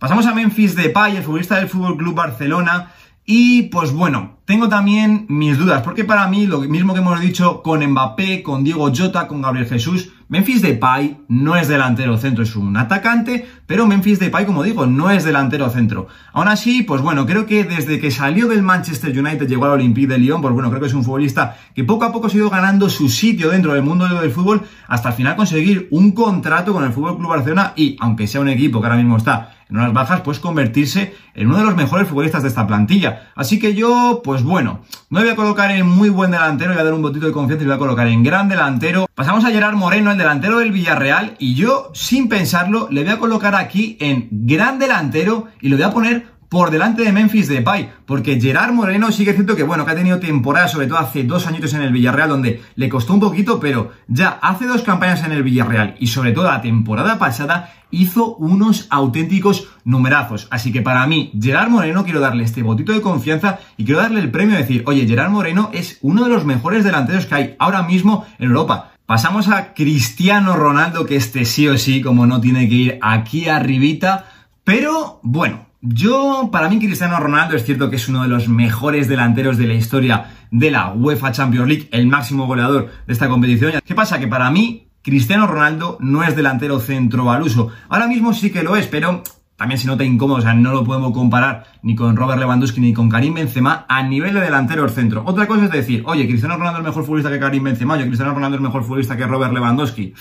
Pasamos 0.00 0.26
a 0.26 0.34
Memphis 0.34 0.74
Depay, 0.74 1.18
el 1.18 1.22
futbolista 1.22 1.56
del 1.56 1.68
Fútbol 1.68 1.96
Club 1.96 2.14
Barcelona. 2.14 2.90
Y 3.24 3.64
pues 3.64 3.92
bueno, 3.92 4.38
tengo 4.44 4.68
también 4.68 5.26
mis 5.28 5.56
dudas, 5.56 5.82
porque 5.82 6.04
para 6.04 6.26
mí 6.26 6.46
lo 6.46 6.60
mismo 6.60 6.92
que 6.92 7.00
hemos 7.00 7.20
dicho 7.20 7.62
con 7.62 7.84
Mbappé, 7.86 8.42
con 8.42 8.64
Diego 8.64 8.90
Jota, 8.92 9.28
con 9.28 9.42
Gabriel 9.42 9.68
Jesús, 9.68 10.10
Memphis 10.30 10.62
Depay 10.62 11.18
no 11.28 11.56
es 11.56 11.66
delantero 11.68 12.16
centro, 12.16 12.44
es 12.44 12.54
un 12.56 12.76
atacante, 12.76 13.46
pero 13.66 13.86
Memphis 13.86 14.20
Depay, 14.20 14.46
como 14.46 14.62
digo, 14.62 14.86
no 14.86 15.10
es 15.10 15.24
delantero 15.24 15.68
centro. 15.70 16.06
Aún 16.32 16.48
así, 16.48 16.82
pues 16.82 17.02
bueno, 17.02 17.26
creo 17.26 17.46
que 17.46 17.64
desde 17.64 17.98
que 17.98 18.12
salió 18.12 18.46
del 18.48 18.62
Manchester 18.62 19.16
United 19.16 19.48
llegó 19.48 19.64
al 19.66 19.72
Olympique 19.72 20.06
de 20.06 20.18
Lyon, 20.18 20.40
pues 20.40 20.54
bueno, 20.54 20.70
creo 20.70 20.80
que 20.80 20.86
es 20.86 20.94
un 20.94 21.04
futbolista 21.04 21.56
que 21.74 21.84
poco 21.84 22.04
a 22.04 22.12
poco 22.12 22.28
ha 22.28 22.32
ido 22.32 22.48
ganando 22.48 22.88
su 22.88 23.08
sitio 23.08 23.50
dentro 23.50 23.74
del 23.74 23.82
mundo 23.82 24.06
del 24.06 24.30
fútbol 24.30 24.62
hasta 24.86 25.08
al 25.08 25.14
final 25.14 25.36
conseguir 25.36 25.88
un 25.90 26.12
contrato 26.12 26.72
con 26.72 26.84
el 26.84 26.92
Fútbol 26.92 27.16
Club 27.16 27.30
Barcelona 27.30 27.72
y, 27.74 27.96
aunque 28.00 28.26
sea 28.26 28.40
un 28.40 28.48
equipo 28.48 28.80
que 28.80 28.86
ahora 28.86 28.98
mismo 28.98 29.16
está 29.16 29.59
en 29.70 29.76
unas 29.76 29.92
bajas, 29.92 30.20
pues 30.22 30.38
convertirse 30.38 31.14
en 31.34 31.46
uno 31.46 31.58
de 31.58 31.64
los 31.64 31.76
mejores 31.76 32.08
futbolistas 32.08 32.42
de 32.42 32.48
esta 32.48 32.66
plantilla. 32.66 33.30
Así 33.34 33.58
que 33.58 33.74
yo, 33.74 34.20
pues 34.24 34.42
bueno, 34.42 34.80
no 35.08 35.20
voy 35.20 35.28
a 35.28 35.36
colocar 35.36 35.70
en 35.70 35.86
muy 35.86 36.08
buen 36.08 36.30
delantero, 36.30 36.72
voy 36.72 36.80
a 36.80 36.84
dar 36.84 36.94
un 36.94 37.02
botito 37.02 37.26
de 37.26 37.32
confianza 37.32 37.62
y 37.62 37.66
voy 37.66 37.76
a 37.76 37.78
colocar 37.78 38.06
en 38.08 38.22
gran 38.22 38.48
delantero. 38.48 39.06
Pasamos 39.14 39.44
a 39.44 39.50
Gerard 39.50 39.74
Moreno, 39.74 40.10
el 40.10 40.18
delantero 40.18 40.58
del 40.58 40.72
Villarreal, 40.72 41.36
y 41.38 41.54
yo, 41.54 41.90
sin 41.94 42.28
pensarlo, 42.28 42.88
le 42.90 43.04
voy 43.04 43.12
a 43.12 43.18
colocar 43.18 43.54
aquí 43.54 43.96
en 44.00 44.28
gran 44.30 44.78
delantero 44.78 45.46
y 45.60 45.68
lo 45.68 45.76
voy 45.76 45.84
a 45.84 45.90
poner 45.90 46.26
por 46.50 46.72
delante 46.72 47.04
de 47.04 47.12
Memphis 47.12 47.46
Depay, 47.46 47.92
porque 48.04 48.40
Gerard 48.40 48.72
Moreno 48.72 49.12
sigue 49.12 49.36
que 49.36 49.46
que 49.46 49.62
bueno, 49.62 49.86
que 49.86 49.92
ha 49.92 49.94
tenido 49.94 50.18
temporada, 50.18 50.66
sobre 50.66 50.88
todo 50.88 50.98
hace 50.98 51.22
dos 51.22 51.46
añitos 51.46 51.72
en 51.74 51.82
el 51.82 51.92
Villarreal, 51.92 52.28
donde 52.28 52.60
le 52.74 52.88
costó 52.88 53.14
un 53.14 53.20
poquito, 53.20 53.60
pero 53.60 53.92
ya 54.08 54.30
hace 54.42 54.66
dos 54.66 54.82
campañas 54.82 55.22
en 55.24 55.30
el 55.30 55.44
Villarreal 55.44 55.94
y 56.00 56.08
sobre 56.08 56.32
todo 56.32 56.44
la 56.44 56.60
temporada 56.60 57.20
pasada 57.20 57.72
hizo 57.92 58.34
unos 58.34 58.88
auténticos 58.90 59.68
numerazos. 59.84 60.48
Así 60.50 60.72
que 60.72 60.82
para 60.82 61.06
mí, 61.06 61.32
Gerard 61.40 61.70
Moreno, 61.70 62.02
quiero 62.02 62.18
darle 62.18 62.42
este 62.42 62.64
botito 62.64 62.92
de 62.92 63.00
confianza 63.00 63.60
y 63.76 63.84
quiero 63.84 64.00
darle 64.00 64.20
el 64.20 64.32
premio 64.32 64.56
de 64.56 64.62
decir, 64.62 64.82
oye, 64.86 65.06
Gerard 65.06 65.30
Moreno 65.30 65.70
es 65.72 65.98
uno 66.02 66.24
de 66.24 66.30
los 66.30 66.44
mejores 66.44 66.82
delanteros 66.82 67.26
que 67.26 67.34
hay 67.36 67.56
ahora 67.60 67.84
mismo 67.84 68.26
en 68.40 68.48
Europa. 68.48 68.90
Pasamos 69.06 69.48
a 69.48 69.72
Cristiano 69.72 70.56
Ronaldo, 70.56 71.06
que 71.06 71.14
este 71.14 71.44
sí 71.44 71.68
o 71.68 71.78
sí, 71.78 72.02
como 72.02 72.26
no 72.26 72.40
tiene 72.40 72.68
que 72.68 72.74
ir 72.74 72.98
aquí 73.02 73.48
arribita, 73.48 74.26
Pero 74.64 75.20
bueno, 75.22 75.69
yo, 75.82 76.50
para 76.52 76.68
mí 76.68 76.78
Cristiano 76.78 77.18
Ronaldo 77.18 77.56
es 77.56 77.64
cierto 77.64 77.88
que 77.88 77.96
es 77.96 78.08
uno 78.08 78.22
de 78.22 78.28
los 78.28 78.48
mejores 78.48 79.08
delanteros 79.08 79.56
de 79.56 79.66
la 79.66 79.74
historia 79.74 80.30
de 80.50 80.70
la 80.70 80.92
UEFA 80.92 81.32
Champions 81.32 81.68
League, 81.68 81.88
el 81.92 82.06
máximo 82.06 82.46
goleador 82.46 82.90
de 83.06 83.12
esta 83.12 83.28
competición. 83.28 83.72
¿Qué 83.84 83.94
pasa? 83.94 84.18
Que 84.18 84.26
para 84.26 84.50
mí 84.50 84.88
Cristiano 85.02 85.46
Ronaldo 85.46 85.96
no 86.00 86.22
es 86.22 86.36
delantero 86.36 86.80
centro 86.80 87.30
al 87.30 87.42
uso. 87.42 87.70
Ahora 87.88 88.06
mismo 88.06 88.34
sí 88.34 88.50
que 88.50 88.62
lo 88.62 88.76
es, 88.76 88.86
pero 88.86 89.22
también 89.56 89.78
se 89.78 89.86
nota 89.86 90.04
incómodo, 90.04 90.38
o 90.38 90.42
sea, 90.42 90.54
no 90.54 90.72
lo 90.72 90.84
podemos 90.84 91.12
comparar 91.12 91.64
ni 91.82 91.94
con 91.94 92.16
Robert 92.16 92.40
Lewandowski 92.40 92.80
ni 92.80 92.94
con 92.94 93.08
Karim 93.08 93.34
Benzema 93.34 93.84
a 93.88 94.02
nivel 94.02 94.34
de 94.34 94.40
delantero 94.40 94.88
centro. 94.88 95.22
Otra 95.26 95.46
cosa 95.46 95.64
es 95.64 95.70
decir, 95.70 96.02
oye, 96.06 96.26
Cristiano 96.26 96.56
Ronaldo 96.56 96.80
es 96.80 96.86
mejor 96.86 97.04
futbolista 97.04 97.30
que 97.30 97.38
Karim 97.38 97.64
Benzema, 97.64 97.94
oye, 97.94 98.06
Cristiano 98.06 98.32
Ronaldo 98.32 98.56
es 98.56 98.62
mejor 98.62 98.84
futbolista 98.84 99.16
que 99.16 99.26
Robert 99.26 99.52
Lewandowski. 99.52 100.14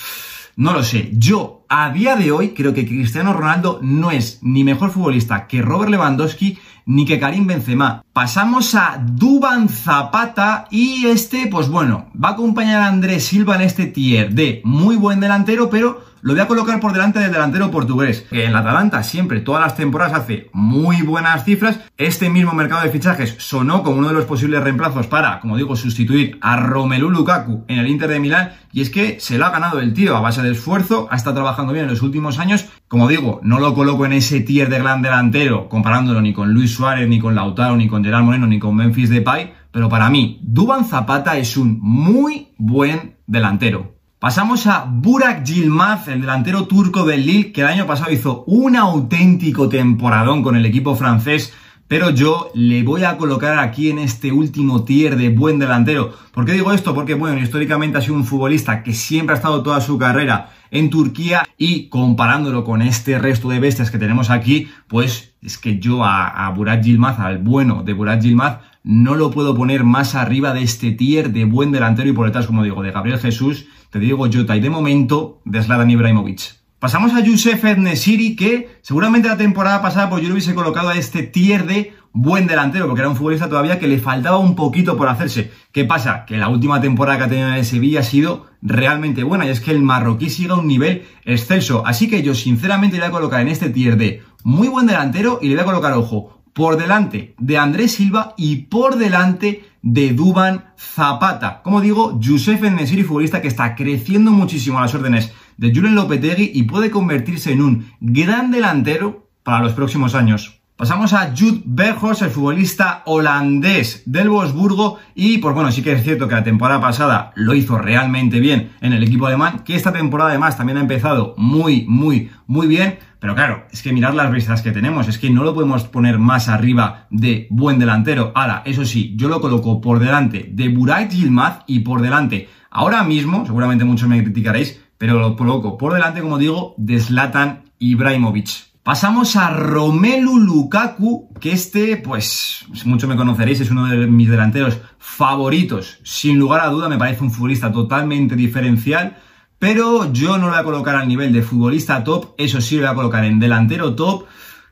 No 0.59 0.73
lo 0.73 0.83
sé. 0.83 1.09
Yo, 1.13 1.65
a 1.69 1.89
día 1.91 2.17
de 2.17 2.33
hoy, 2.33 2.49
creo 2.49 2.73
que 2.73 2.85
Cristiano 2.85 3.31
Ronaldo 3.31 3.79
no 3.81 4.11
es 4.11 4.39
ni 4.41 4.65
mejor 4.65 4.91
futbolista 4.91 5.47
que 5.47 5.61
Robert 5.61 5.89
Lewandowski 5.89 6.57
ni 6.85 7.05
que 7.05 7.17
Karim 7.17 7.47
Benzema. 7.47 8.03
Pasamos 8.11 8.75
a 8.75 9.01
Duban 9.01 9.69
Zapata 9.69 10.67
y 10.69 11.05
este, 11.05 11.47
pues 11.47 11.69
bueno, 11.69 12.07
va 12.21 12.29
a 12.29 12.31
acompañar 12.33 12.81
a 12.81 12.87
Andrés 12.87 13.23
Silva 13.23 13.55
en 13.55 13.61
este 13.61 13.85
tier 13.85 14.33
de 14.33 14.61
muy 14.65 14.97
buen 14.97 15.21
delantero, 15.21 15.69
pero 15.69 16.01
lo 16.21 16.33
voy 16.33 16.41
a 16.41 16.47
colocar 16.47 16.79
por 16.79 16.93
delante 16.93 17.19
del 17.19 17.31
delantero 17.31 17.71
portugués, 17.71 18.25
que 18.29 18.45
en 18.45 18.53
la 18.53 18.59
Atalanta 18.59 19.03
siempre, 19.03 19.39
todas 19.39 19.61
las 19.61 19.75
temporadas 19.75 20.21
hace 20.21 20.49
muy 20.53 21.01
buenas 21.01 21.45
cifras. 21.45 21.79
Este 21.97 22.29
mismo 22.29 22.53
mercado 22.53 22.83
de 22.83 22.89
fichajes 22.89 23.35
sonó 23.39 23.83
como 23.83 23.99
uno 23.99 24.09
de 24.09 24.13
los 24.13 24.25
posibles 24.25 24.63
reemplazos 24.63 25.07
para, 25.07 25.39
como 25.39 25.57
digo, 25.57 25.75
sustituir 25.75 26.37
a 26.41 26.57
Romelu 26.57 27.09
Lukaku 27.09 27.63
en 27.67 27.79
el 27.79 27.87
Inter 27.87 28.09
de 28.09 28.19
Milán. 28.19 28.51
Y 28.71 28.81
es 28.81 28.89
que 28.89 29.19
se 29.19 29.37
lo 29.37 29.45
ha 29.45 29.49
ganado 29.49 29.79
el 29.79 29.93
tío 29.93 30.15
a 30.15 30.21
base 30.21 30.41
de 30.41 30.51
esfuerzo, 30.51 31.07
ha 31.09 31.15
estado 31.15 31.35
trabajando 31.35 31.73
bien 31.73 31.85
en 31.85 31.91
los 31.91 32.01
últimos 32.01 32.39
años. 32.39 32.65
Como 32.87 33.07
digo, 33.07 33.39
no 33.43 33.59
lo 33.59 33.73
coloco 33.73 34.05
en 34.05 34.13
ese 34.13 34.41
tier 34.41 34.69
de 34.69 34.79
gran 34.79 35.01
delantero, 35.01 35.69
comparándolo 35.69 36.21
ni 36.21 36.33
con 36.33 36.53
Luis 36.53 36.73
Suárez, 36.73 37.07
ni 37.07 37.19
con 37.19 37.35
Lautaro, 37.35 37.75
ni 37.75 37.87
con 37.87 38.03
Gerard 38.03 38.23
Moreno, 38.23 38.47
ni 38.47 38.59
con 38.59 38.75
Memphis 38.75 39.09
Depay. 39.09 39.53
Pero 39.71 39.89
para 39.89 40.09
mí, 40.09 40.39
Duban 40.41 40.85
Zapata 40.85 41.37
es 41.37 41.55
un 41.55 41.79
muy 41.81 42.49
buen 42.57 43.17
delantero. 43.27 43.98
Pasamos 44.19 44.67
a 44.67 44.83
Burak 44.85 45.45
Yilmaz, 45.45 46.09
el 46.09 46.19
delantero 46.19 46.67
turco 46.67 47.05
del 47.05 47.25
Lille, 47.25 47.53
que 47.53 47.61
el 47.61 47.67
año 47.67 47.87
pasado 47.87 48.11
hizo 48.11 48.43
un 48.47 48.75
auténtico 48.75 49.69
temporadón 49.69 50.43
con 50.43 50.57
el 50.57 50.65
equipo 50.65 50.93
francés, 50.97 51.53
pero 51.87 52.09
yo 52.09 52.51
le 52.53 52.83
voy 52.83 53.05
a 53.05 53.15
colocar 53.15 53.57
aquí 53.59 53.89
en 53.89 53.97
este 53.97 54.33
último 54.33 54.83
tier 54.83 55.15
de 55.15 55.29
buen 55.29 55.57
delantero. 55.57 56.11
¿Por 56.33 56.43
qué 56.43 56.51
digo 56.51 56.73
esto? 56.73 56.93
Porque, 56.93 57.13
bueno, 57.13 57.39
históricamente 57.39 57.97
ha 57.97 58.01
sido 58.01 58.15
un 58.15 58.25
futbolista 58.25 58.83
que 58.83 58.93
siempre 58.93 59.35
ha 59.35 59.37
estado 59.37 59.63
toda 59.63 59.79
su 59.79 59.97
carrera 59.97 60.49
en 60.69 60.89
Turquía 60.89 61.47
y 61.57 61.87
comparándolo 61.87 62.65
con 62.65 62.81
este 62.81 63.19
resto 63.19 63.47
de 63.47 63.61
bestias 63.61 63.89
que 63.89 63.99
tenemos 63.99 64.29
aquí, 64.29 64.69
pues 64.89 65.33
es 65.41 65.57
que 65.57 65.79
yo 65.79 66.03
a, 66.03 66.45
a 66.45 66.49
Burak 66.49 66.81
Yilmaz, 66.81 67.19
al 67.19 67.37
bueno 67.37 67.83
de 67.83 67.93
Burak 67.93 68.19
Yilmaz, 68.19 68.59
no 68.83 69.15
lo 69.15 69.31
puedo 69.31 69.55
poner 69.55 69.83
más 69.83 70.15
arriba 70.15 70.53
de 70.53 70.63
este 70.63 70.91
tier 70.91 71.31
de 71.31 71.45
buen 71.45 71.71
delantero 71.71 72.09
y 72.09 72.13
por 72.13 72.25
detrás, 72.25 72.47
como 72.47 72.63
digo, 72.63 72.81
de 72.81 72.91
Gabriel 72.91 73.19
Jesús, 73.19 73.65
te 73.89 73.99
digo 73.99 74.27
Jota 74.31 74.55
y 74.55 74.61
de 74.61 74.69
momento 74.69 75.41
de 75.45 75.61
Zlatan 75.61 75.89
Ibrahimovic. 75.89 76.59
Pasamos 76.79 77.13
a 77.13 77.19
Youssef 77.19 77.61
Nesiri, 77.77 78.37
que 78.37 78.69
seguramente 78.81 79.27
la 79.27 79.35
temporada 79.35 79.81
pasada 79.81 80.09
pues 80.09 80.21
yo 80.21 80.29
lo 80.29 80.35
hubiese 80.35 80.55
colocado 80.55 80.89
a 80.89 80.97
este 80.97 81.23
tier 81.23 81.65
de 81.65 81.93
buen 82.13 82.47
delantero, 82.47 82.87
porque 82.87 83.01
era 83.01 83.09
un 83.09 83.17
futbolista 83.17 83.49
todavía 83.49 83.79
que 83.79 83.87
le 83.87 83.99
faltaba 83.99 84.37
un 84.37 84.55
poquito 84.55 84.95
por 84.95 85.09
hacerse. 85.09 85.51
¿Qué 85.73 85.83
pasa? 85.83 86.25
Que 86.25 86.37
la 86.37 86.47
última 86.47 86.79
temporada 86.79 87.17
que 87.17 87.23
ha 87.25 87.29
tenido 87.29 87.49
en 87.49 87.55
el 87.55 87.65
Sevilla 87.65 87.99
ha 87.99 88.03
sido 88.03 88.47
realmente 88.61 89.23
buena, 89.23 89.45
y 89.45 89.49
es 89.49 89.59
que 89.59 89.71
el 89.71 89.81
marroquí 89.81 90.29
sigue 90.29 90.51
a 90.51 90.55
un 90.55 90.67
nivel 90.67 91.03
excelso. 91.25 91.83
Así 91.85 92.09
que 92.09 92.23
yo 92.23 92.33
sinceramente 92.33 92.95
le 92.95 93.01
voy 93.01 93.09
a 93.09 93.11
colocar 93.11 93.41
en 93.41 93.49
este 93.49 93.69
tier 93.69 93.97
de 93.97 94.23
muy 94.43 94.69
buen 94.69 94.87
delantero 94.87 95.39
y 95.41 95.49
le 95.49 95.55
voy 95.55 95.63
a 95.63 95.65
colocar, 95.65 95.93
ojo, 95.93 96.38
por 96.59 96.75
delante 96.75 97.35
de 97.37 97.57
Andrés 97.57 97.93
Silva 97.93 98.33
y 98.35 98.63
por 98.63 98.97
delante 98.97 99.63
de 99.81 100.11
Duban 100.11 100.65
Zapata. 100.77 101.61
Como 101.63 101.79
digo, 101.79 102.19
Youssef 102.19 102.59
Nesiri, 102.59 103.03
futbolista 103.03 103.41
que 103.41 103.47
está 103.47 103.75
creciendo 103.75 104.31
muchísimo 104.31 104.77
a 104.77 104.81
las 104.81 104.93
órdenes 104.93 105.31
de 105.55 105.73
Julen 105.73 105.95
Lopetegui 105.95 106.51
y 106.53 106.63
puede 106.63 106.91
convertirse 106.91 107.53
en 107.53 107.61
un 107.61 107.93
gran 108.01 108.51
delantero 108.51 109.29
para 109.41 109.63
los 109.63 109.71
próximos 109.71 110.15
años. 110.15 110.58
Pasamos 110.79 111.11
a 111.11 111.33
Jude 111.37 111.61
Berghorst, 111.65 112.21
el 112.21 112.29
futbolista 112.29 113.03
holandés 113.05 114.01
del 114.05 114.29
Wolfsburgo. 114.29 114.97
Y 115.13 115.39
pues 115.39 115.53
bueno, 115.53 115.73
sí 115.73 115.81
que 115.81 115.91
es 115.91 116.03
cierto 116.03 116.29
que 116.29 116.35
la 116.35 116.43
temporada 116.45 116.79
pasada 116.79 117.33
lo 117.35 117.53
hizo 117.53 117.77
realmente 117.77 118.39
bien 118.39 118.71
en 118.79 118.93
el 118.93 119.03
equipo 119.03 119.27
alemán, 119.27 119.65
que 119.65 119.75
esta 119.75 119.91
temporada 119.91 120.29
además 120.29 120.55
también 120.55 120.77
ha 120.77 120.81
empezado 120.81 121.35
muy, 121.35 121.83
muy, 121.85 122.31
muy 122.47 122.67
bien. 122.67 122.97
Pero 123.19 123.35
claro, 123.35 123.65
es 123.73 123.83
que 123.83 123.91
mirar 123.91 124.15
las 124.15 124.31
vistas 124.31 124.61
que 124.61 124.71
tenemos, 124.71 125.09
es 125.09 125.17
que 125.17 125.29
no 125.29 125.43
lo 125.43 125.53
podemos 125.53 125.83
poner 125.83 126.17
más 126.17 126.47
arriba 126.47 127.07
de 127.09 127.47
buen 127.49 127.77
delantero. 127.77 128.31
Ahora, 128.33 128.61
eso 128.63 128.85
sí, 128.85 129.15
yo 129.17 129.27
lo 129.27 129.41
coloco 129.41 129.81
por 129.81 129.99
delante 129.99 130.49
de 130.49 130.69
Burak 130.69 131.09
Yilmaz 131.09 131.63
y 131.67 131.79
por 131.79 132.01
delante, 132.01 132.47
ahora 132.71 133.03
mismo, 133.03 133.45
seguramente 133.45 133.83
muchos 133.83 134.07
me 134.07 134.23
criticaréis, 134.23 134.79
pero 134.97 135.19
lo 135.19 135.35
coloco 135.35 135.77
por 135.77 135.91
delante, 135.91 136.21
como 136.21 136.37
digo, 136.37 136.73
de 136.77 137.01
Zlatan 137.01 137.63
Ibrahimovic. 137.79 138.68
Pasamos 138.89 139.35
a 139.35 139.51
Romelu 139.51 140.39
Lukaku, 140.39 141.31
que 141.39 141.51
este, 141.51 141.95
pues, 141.97 142.65
mucho 142.85 143.07
me 143.07 143.15
conoceréis, 143.15 143.59
es 143.59 143.69
uno 143.69 143.85
de 143.85 144.07
mis 144.07 144.27
delanteros 144.27 144.79
favoritos. 144.97 145.99
Sin 146.01 146.39
lugar 146.39 146.61
a 146.61 146.69
duda, 146.69 146.89
me 146.89 146.97
parece 146.97 147.23
un 147.23 147.29
futbolista 147.29 147.71
totalmente 147.71 148.35
diferencial, 148.35 149.17
pero 149.59 150.11
yo 150.11 150.39
no 150.39 150.47
lo 150.47 150.53
voy 150.53 150.59
a 150.59 150.63
colocar 150.63 150.95
al 150.95 151.07
nivel 151.07 151.31
de 151.31 151.43
futbolista 151.43 152.03
top, 152.03 152.33
eso 152.39 152.61
sí 152.61 152.77
lo 152.77 152.81
voy 152.81 152.89
a 152.89 152.95
colocar 152.95 153.25
en 153.25 153.39
delantero 153.39 153.93
top. 153.93 154.25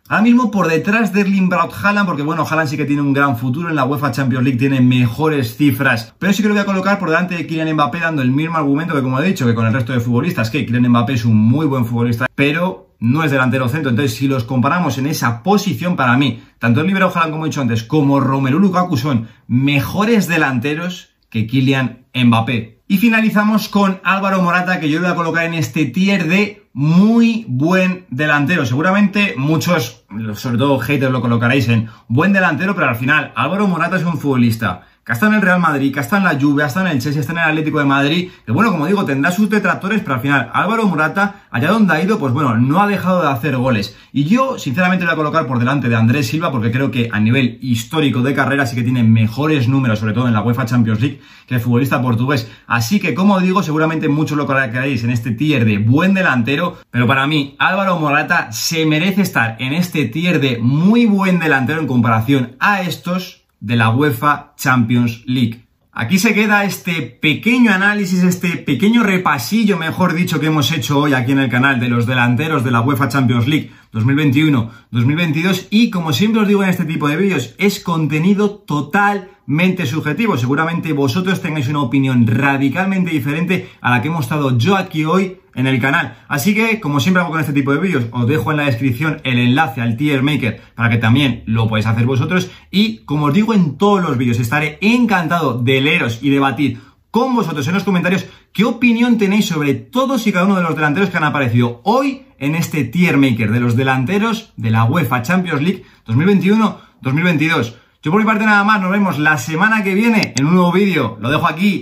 Ahora 0.09 0.23
mismo 0.23 0.49
por 0.49 0.67
detrás 0.67 1.13
de 1.13 1.21
Erling 1.21 1.47
Braut 1.47 1.71
Haaland, 1.79 2.07
porque 2.07 2.23
bueno, 2.23 2.43
Haaland 2.43 2.69
sí 2.69 2.75
que 2.75 2.85
tiene 2.85 3.03
un 3.03 3.13
gran 3.13 3.37
futuro 3.37 3.69
en 3.69 3.75
la 3.75 3.85
UEFA 3.85 4.11
Champions 4.11 4.43
League, 4.43 4.57
tiene 4.57 4.81
mejores 4.81 5.57
cifras, 5.57 6.15
pero 6.17 6.33
sí 6.33 6.41
que 6.41 6.47
lo 6.47 6.55
voy 6.55 6.63
a 6.63 6.65
colocar 6.65 6.97
por 6.97 7.11
delante 7.11 7.35
de 7.35 7.45
Kylian 7.45 7.71
Mbappé 7.73 7.99
dando 7.99 8.23
el 8.23 8.31
mismo 8.31 8.57
argumento 8.57 8.95
que 8.95 9.03
como 9.03 9.19
he 9.19 9.27
dicho, 9.27 9.45
que 9.45 9.53
con 9.53 9.67
el 9.67 9.73
resto 9.73 9.93
de 9.93 9.99
futbolistas, 9.99 10.49
que 10.49 10.65
Kylian 10.65 10.89
Mbappé 10.89 11.13
es 11.13 11.23
un 11.23 11.37
muy 11.37 11.67
buen 11.67 11.85
futbolista, 11.85 12.25
pero 12.33 12.86
no 12.99 13.23
es 13.23 13.31
delantero 13.31 13.69
centro, 13.69 13.89
entonces 13.89 14.15
si 14.15 14.27
los 14.27 14.43
comparamos 14.43 14.97
en 14.97 15.07
esa 15.07 15.43
posición 15.43 15.95
para 15.95 16.17
mí, 16.17 16.41
tanto 16.59 16.81
el 16.81 16.93
Braut 16.93 17.15
Haaland 17.15 17.31
como 17.31 17.45
he 17.45 17.49
dicho 17.49 17.61
antes, 17.61 17.83
como 17.83 18.19
Romelu 18.19 18.59
Lukaku 18.59 18.97
son 18.97 19.27
mejores 19.47 20.27
delanteros 20.27 21.09
que 21.29 21.47
Kylian 21.47 22.05
Mbappé. 22.13 22.77
Y 22.87 22.97
finalizamos 22.97 23.67
con 23.67 23.99
Álvaro 24.03 24.41
Morata, 24.41 24.79
que 24.79 24.89
yo 24.89 24.99
lo 24.99 25.07
voy 25.07 25.13
a 25.13 25.17
colocar 25.17 25.45
en 25.45 25.53
este 25.53 25.85
tier 25.85 26.27
de 26.27 26.67
muy 26.71 27.43
buen 27.49 28.05
delantero. 28.09 28.65
Seguramente 28.65 29.33
muchos, 29.35 30.05
sobre 30.35 30.57
todo 30.57 30.79
haters, 30.79 31.11
lo 31.11 31.21
colocaréis 31.21 31.67
en 31.67 31.89
buen 32.07 32.31
delantero, 32.31 32.75
pero 32.75 32.87
al 32.87 32.95
final 32.95 33.33
Álvaro 33.35 33.67
Morata 33.67 33.97
es 33.97 34.03
un 34.03 34.17
futbolista 34.17 34.87
que 35.07 35.13
está 35.13 35.27
en 35.27 35.35
el 35.35 35.41
Real 35.41 35.61
Madrid, 35.61 35.93
que 35.93 36.01
está 36.01 36.17
en 36.17 36.25
la 36.25 36.37
Juve, 36.37 36.65
está 36.65 36.81
en 36.81 36.87
el 36.87 36.99
Chelsea, 36.99 37.21
está 37.21 37.31
en 37.31 37.37
el 37.37 37.45
Atlético 37.45 37.79
de 37.79 37.85
Madrid, 37.85 38.29
que 38.45 38.51
bueno, 38.51 38.71
como 38.71 38.87
digo, 38.87 39.05
tendrá 39.05 39.31
sus 39.31 39.49
detractores, 39.49 40.01
pero 40.01 40.15
al 40.15 40.19
final 40.19 40.49
Álvaro 40.51 40.85
Morata, 40.85 41.43
allá 41.49 41.71
donde 41.71 41.93
ha 41.93 42.03
ido, 42.03 42.19
pues 42.19 42.33
bueno, 42.33 42.57
no 42.57 42.81
ha 42.81 42.87
dejado 42.87 43.21
de 43.21 43.29
hacer 43.29 43.55
goles. 43.55 43.95
Y 44.11 44.25
yo, 44.25 44.59
sinceramente, 44.59 45.05
voy 45.05 45.13
a 45.13 45.15
colocar 45.15 45.47
por 45.47 45.59
delante 45.59 45.87
de 45.87 45.95
Andrés 45.95 46.27
Silva, 46.27 46.51
porque 46.51 46.71
creo 46.71 46.91
que 46.91 47.09
a 47.09 47.21
nivel 47.21 47.57
histórico 47.61 48.21
de 48.21 48.33
carrera 48.33 48.65
sí 48.65 48.75
que 48.75 48.83
tiene 48.83 49.01
mejores 49.01 49.69
números, 49.69 49.99
sobre 49.99 50.11
todo 50.11 50.27
en 50.27 50.33
la 50.33 50.41
UEFA 50.41 50.65
Champions 50.65 50.99
League, 50.99 51.21
que 51.47 51.55
el 51.55 51.61
futbolista 51.61 52.01
portugués. 52.01 52.51
Así 52.67 52.99
que, 52.99 53.13
como 53.13 53.39
digo, 53.39 53.63
seguramente 53.63 54.09
muchos 54.09 54.37
lo 54.37 54.45
colocaréis 54.45 55.05
en 55.05 55.11
este 55.11 55.31
tier 55.31 55.63
de 55.63 55.77
buen 55.77 56.15
delantero, 56.15 56.79
pero 56.91 57.07
para 57.07 57.27
mí, 57.27 57.55
Álvaro 57.59 57.97
Morata 57.97 58.51
se 58.51 58.85
merece 58.85 59.21
estar 59.21 59.55
en 59.59 59.71
este 59.71 60.03
tier 60.03 60.41
de 60.41 60.57
muy 60.57 61.05
buen 61.05 61.39
delantero 61.39 61.79
en 61.79 61.87
comparación 61.87 62.57
a 62.59 62.81
estos 62.81 63.36
de 63.59 63.75
la 63.75 63.89
UEFA 63.89 64.53
Champions 64.57 65.23
League. 65.25 65.67
Aquí 65.99 66.19
se 66.19 66.35
queda 66.35 66.63
este 66.63 67.01
pequeño 67.01 67.71
análisis, 67.71 68.21
este 68.21 68.49
pequeño 68.57 69.01
repasillo, 69.01 69.77
mejor 69.77 70.13
dicho, 70.13 70.39
que 70.39 70.45
hemos 70.45 70.71
hecho 70.71 70.99
hoy 70.99 71.13
aquí 71.13 71.31
en 71.31 71.39
el 71.39 71.49
canal 71.49 71.79
de 71.79 71.89
los 71.89 72.05
delanteros 72.05 72.63
de 72.63 72.69
la 72.69 72.81
UEFA 72.81 73.09
Champions 73.09 73.47
League 73.47 73.71
2021-2022 73.93 75.67
y 75.71 75.89
como 75.89 76.13
siempre 76.13 76.41
os 76.41 76.47
digo 76.47 76.61
en 76.61 76.69
este 76.69 76.85
tipo 76.85 77.07
de 77.07 77.17
vídeos, 77.17 77.55
es 77.57 77.79
contenido 77.79 78.51
totalmente 78.51 79.87
subjetivo. 79.87 80.37
Seguramente 80.37 80.93
vosotros 80.93 81.41
tengáis 81.41 81.67
una 81.67 81.81
opinión 81.81 82.27
radicalmente 82.27 83.09
diferente 83.09 83.67
a 83.81 83.89
la 83.89 83.99
que 83.99 84.09
hemos 84.09 84.25
estado 84.25 84.55
yo 84.55 84.77
aquí 84.77 85.03
hoy 85.03 85.39
en 85.57 85.67
el 85.67 85.81
canal. 85.81 86.15
Así 86.29 86.55
que, 86.55 86.79
como 86.79 87.01
siempre 87.01 87.21
hago 87.21 87.31
con 87.31 87.41
este 87.41 87.51
tipo 87.51 87.73
de 87.73 87.79
vídeos, 87.79 88.05
os 88.11 88.27
dejo 88.27 88.51
en 88.51 88.57
la 88.57 88.65
descripción 88.65 89.19
el 89.25 89.39
enlace 89.39 89.81
al 89.81 89.97
Tier 89.97 90.23
Maker 90.23 90.61
para 90.75 90.89
que 90.89 90.97
también 90.97 91.43
lo 91.45 91.67
podáis 91.67 91.87
hacer 91.87 92.05
vosotros. 92.05 92.49
Y, 92.71 92.99
como 92.99 93.25
os 93.25 93.33
digo 93.33 93.53
en 93.53 93.77
todos 93.77 94.01
los 94.01 94.17
vídeos, 94.17 94.39
estaré 94.39 94.77
encantado 94.79 95.57
de 95.61 95.81
leeros 95.81 96.19
y 96.21 96.29
debatir 96.29 96.79
con 97.11 97.35
vosotros 97.35 97.67
en 97.67 97.73
los 97.73 97.83
comentarios 97.83 98.25
qué 98.53 98.63
opinión 98.63 99.17
tenéis 99.17 99.47
sobre 99.47 99.73
todos 99.73 100.27
y 100.27 100.31
cada 100.31 100.45
uno 100.45 100.55
de 100.55 100.63
los 100.63 100.75
delanteros 100.75 101.09
que 101.09 101.17
han 101.17 101.23
aparecido 101.23 101.81
hoy 101.83 102.23
en 102.37 102.55
este 102.55 102.83
Tier 102.83 103.17
Maker 103.17 103.51
de 103.51 103.59
los 103.59 103.75
delanteros 103.75 104.53
de 104.55 104.69
la 104.69 104.83
UEFA 104.83 105.23
Champions 105.23 105.61
League 105.61 105.83
2021-2022. 106.05 107.73
Yo 108.03 108.11
por 108.11 108.21
mi 108.21 108.27
parte 108.27 108.45
nada 108.45 108.63
más, 108.63 108.79
nos 108.79 108.91
vemos 108.91 109.17
la 109.17 109.37
semana 109.37 109.83
que 109.83 109.95
viene 109.95 110.33
en 110.37 110.45
un 110.45 110.53
nuevo 110.53 110.71
vídeo. 110.71 111.17
Lo 111.19 111.31
dejo 111.31 111.47
aquí. 111.47 111.81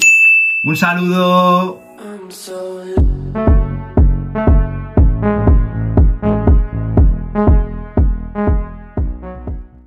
Un 0.63 0.77
saludo. 0.77 1.84
I'm 2.05 2.29
so 2.29 3.74